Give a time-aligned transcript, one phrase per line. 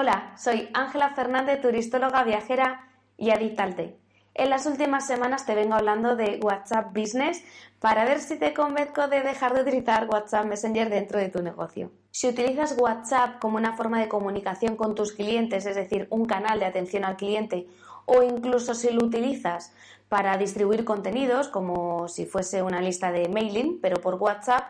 [0.00, 3.68] Hola, soy Ángela Fernández, turistóloga, viajera y adicta
[4.32, 7.42] En las últimas semanas te vengo hablando de WhatsApp Business
[7.80, 11.90] para ver si te convenzco de dejar de utilizar WhatsApp Messenger dentro de tu negocio.
[12.12, 16.60] Si utilizas WhatsApp como una forma de comunicación con tus clientes, es decir, un canal
[16.60, 17.66] de atención al cliente,
[18.06, 19.74] o incluso si lo utilizas
[20.08, 24.62] para distribuir contenidos, como si fuese una lista de mailing, pero por WhatsApp,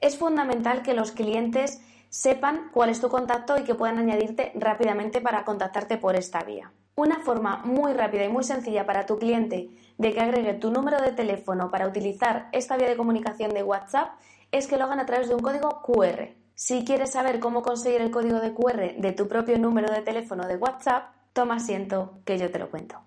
[0.00, 1.80] es fundamental que los clientes
[2.14, 6.70] sepan cuál es tu contacto y que puedan añadirte rápidamente para contactarte por esta vía.
[6.94, 9.68] Una forma muy rápida y muy sencilla para tu cliente
[9.98, 14.12] de que agregue tu número de teléfono para utilizar esta vía de comunicación de WhatsApp
[14.52, 16.28] es que lo hagan a través de un código QR.
[16.54, 20.46] Si quieres saber cómo conseguir el código de QR de tu propio número de teléfono
[20.46, 23.00] de WhatsApp, toma asiento que yo te lo cuento.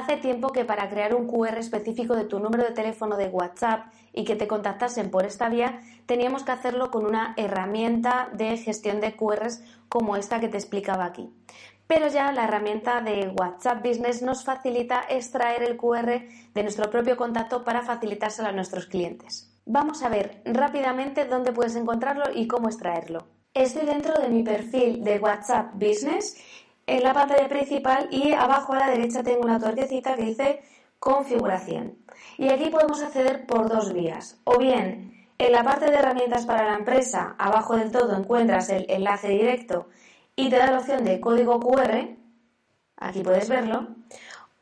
[0.00, 3.92] Hace tiempo que para crear un QR específico de tu número de teléfono de WhatsApp
[4.14, 9.02] y que te contactasen por esta vía, teníamos que hacerlo con una herramienta de gestión
[9.02, 11.28] de QRs como esta que te explicaba aquí.
[11.86, 16.22] Pero ya la herramienta de WhatsApp Business nos facilita extraer el QR
[16.54, 19.52] de nuestro propio contacto para facilitárselo a nuestros clientes.
[19.66, 23.26] Vamos a ver rápidamente dónde puedes encontrarlo y cómo extraerlo.
[23.52, 26.38] Estoy dentro de mi perfil de WhatsApp Business
[26.90, 30.62] en la pantalla principal y abajo a la derecha tengo una tortecita que dice
[30.98, 31.96] configuración.
[32.36, 34.40] Y aquí podemos acceder por dos vías.
[34.44, 38.86] O bien en la parte de herramientas para la empresa, abajo del todo encuentras el
[38.90, 39.86] enlace directo
[40.34, 42.08] y te da la opción de código QR,
[42.96, 43.86] aquí puedes verlo,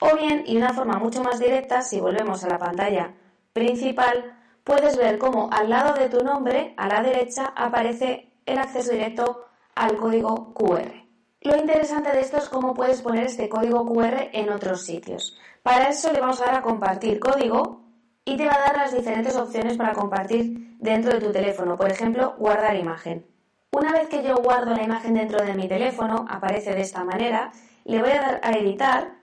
[0.01, 3.15] o bien, y de una forma mucho más directa, si volvemos a la pantalla
[3.53, 8.93] principal, puedes ver cómo al lado de tu nombre, a la derecha, aparece el acceso
[8.93, 11.08] directo al código QR.
[11.41, 15.39] Lo interesante de esto es cómo puedes poner este código QR en otros sitios.
[15.63, 17.85] Para eso le vamos a dar a compartir código
[18.25, 21.77] y te va a dar las diferentes opciones para compartir dentro de tu teléfono.
[21.77, 23.25] Por ejemplo, guardar imagen.
[23.71, 27.53] Una vez que yo guardo la imagen dentro de mi teléfono, aparece de esta manera,
[27.85, 29.15] le voy a dar a editar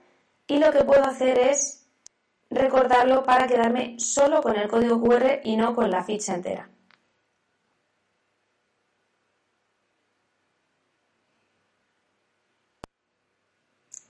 [0.46, 1.86] y lo que puedo hacer es
[2.48, 6.70] recortarlo para quedarme solo con el código QR y no con la ficha entera.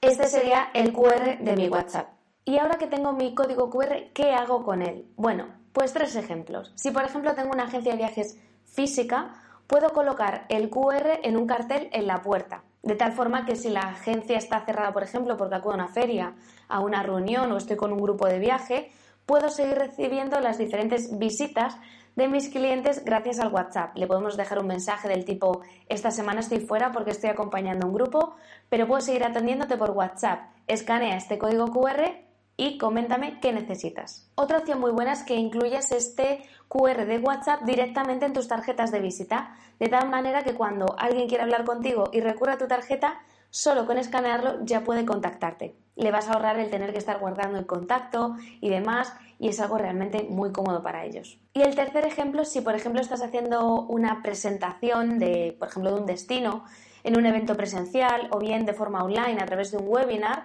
[0.07, 2.11] Este sería el QR de mi WhatsApp.
[2.45, 5.11] Y ahora que tengo mi código QR, ¿qué hago con él?
[5.17, 6.73] Bueno, pues tres ejemplos.
[6.77, 9.35] Si por ejemplo tengo una agencia de viajes física,
[9.67, 12.63] puedo colocar el QR en un cartel en la puerta.
[12.85, 15.89] De tal forma que si la agencia está cerrada, por ejemplo, porque acudo a una
[15.89, 16.37] feria,
[16.69, 18.93] a una reunión o estoy con un grupo de viaje,
[19.27, 21.77] puedo seguir recibiendo las diferentes visitas
[22.17, 23.97] de mis clientes gracias al WhatsApp.
[23.97, 27.93] Le podemos dejar un mensaje del tipo, esta semana estoy fuera porque estoy acompañando un
[27.93, 28.35] grupo,
[28.71, 30.41] pero puedo seguir atendiéndote por WhatsApp.
[30.67, 34.31] Escanea este código QR y coméntame qué necesitas.
[34.35, 38.91] Otra opción muy buena es que incluyas este QR de WhatsApp directamente en tus tarjetas
[38.91, 42.67] de visita, de tal manera que cuando alguien quiera hablar contigo y recurra a tu
[42.67, 43.21] tarjeta,
[43.57, 45.75] solo con escanearlo ya puede contactarte.
[45.95, 49.61] Le vas a ahorrar el tener que estar guardando el contacto y demás y es
[49.61, 51.39] algo realmente muy cómodo para ellos.
[51.55, 56.01] Y el tercer ejemplo, si por ejemplo estás haciendo una presentación de, por ejemplo, de
[56.01, 56.65] un destino
[57.03, 60.43] en un evento presencial o bien de forma online a través de un webinar,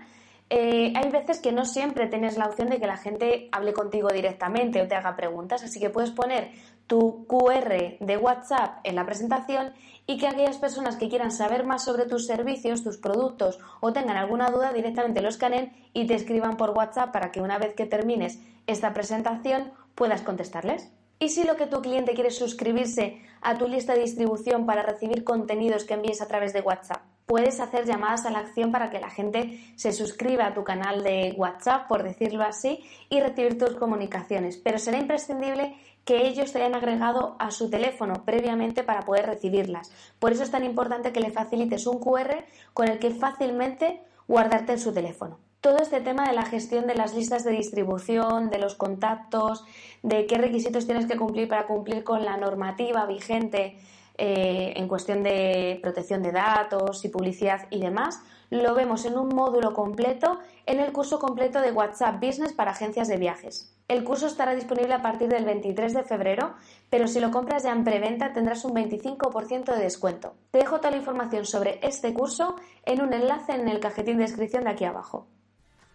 [0.49, 4.07] eh, hay veces que no siempre tienes la opción de que la gente hable contigo
[4.07, 6.51] directamente o te haga preguntas, así que puedes poner
[6.91, 7.69] tu QR
[8.01, 9.71] de WhatsApp en la presentación
[10.07, 14.17] y que aquellas personas que quieran saber más sobre tus servicios, tus productos o tengan
[14.17, 17.85] alguna duda directamente lo escaneen y te escriban por WhatsApp para que una vez que
[17.85, 20.91] termines esta presentación puedas contestarles.
[21.17, 24.83] Y si lo que tu cliente quiere es suscribirse a tu lista de distribución para
[24.83, 28.89] recibir contenidos que envíes a través de WhatsApp, puedes hacer llamadas a la acción para
[28.89, 33.57] que la gente se suscriba a tu canal de WhatsApp, por decirlo así, y recibir
[33.57, 34.57] tus comunicaciones.
[34.57, 39.91] Pero será imprescindible que ellos te hayan agregado a su teléfono previamente para poder recibirlas.
[40.19, 42.43] Por eso es tan importante que le facilites un QR
[42.73, 45.39] con el que fácilmente guardarte en su teléfono.
[45.61, 49.63] Todo este tema de la gestión de las listas de distribución, de los contactos,
[50.01, 53.77] de qué requisitos tienes que cumplir para cumplir con la normativa vigente
[54.23, 58.21] eh, en cuestión de protección de datos y publicidad y demás,
[58.51, 60.37] lo vemos en un módulo completo
[60.67, 63.75] en el curso completo de WhatsApp Business para agencias de viajes.
[63.87, 66.53] El curso estará disponible a partir del 23 de febrero,
[66.91, 70.35] pero si lo compras ya en preventa tendrás un 25% de descuento.
[70.51, 74.25] Te dejo toda la información sobre este curso en un enlace en el cajetín de
[74.25, 75.25] descripción de aquí abajo.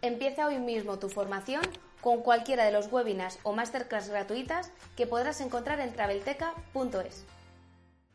[0.02, 1.62] Empieza hoy mismo tu formación
[2.00, 7.24] con cualquiera de los webinars o masterclass gratuitas que podrás encontrar en travelteca.es.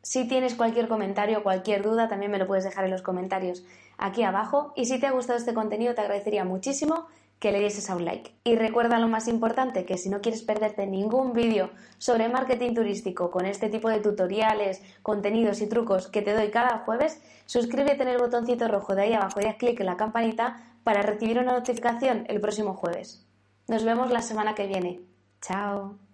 [0.01, 3.63] Si tienes cualquier comentario o cualquier duda, también me lo puedes dejar en los comentarios.
[3.97, 7.05] aquí abajo y si te ha gustado este contenido te agradecería muchísimo
[7.41, 8.31] que le dieses a un like.
[8.43, 13.31] Y recuerda lo más importante, que si no quieres perderte ningún vídeo sobre marketing turístico
[13.31, 18.09] con este tipo de tutoriales, contenidos y trucos que te doy cada jueves, suscríbete en
[18.09, 21.53] el botoncito rojo de ahí abajo y haz clic en la campanita para recibir una
[21.53, 23.25] notificación el próximo jueves.
[23.67, 25.01] Nos vemos la semana que viene.
[25.41, 26.10] Chao.